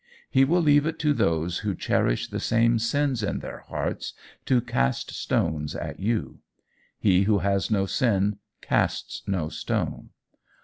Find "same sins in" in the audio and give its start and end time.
2.39-3.37